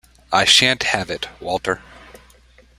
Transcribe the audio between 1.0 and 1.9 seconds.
it', Walter.